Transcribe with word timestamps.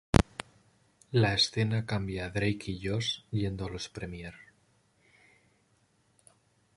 La 1.23 1.29
escena 1.39 1.81
cambia 1.85 2.25
a 2.25 2.29
Drake 2.31 2.71
y 2.71 2.83
Josh 2.87 3.21
yendo 3.29 3.67
a 3.67 3.69
los 3.69 3.87
Premiere. 3.87 4.39